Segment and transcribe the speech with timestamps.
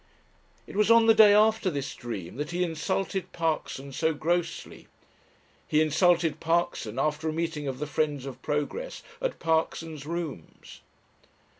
[0.65, 4.87] It was on the day after this dream that he insulted Parkson so grossly.
[5.67, 10.81] He insulted Parkson after a meeting of the "Friends of Progress" at Parkson's rooms.